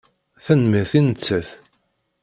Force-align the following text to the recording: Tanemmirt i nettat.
Tanemmirt 0.45 0.93
i 0.97 0.99
nettat. 1.01 1.49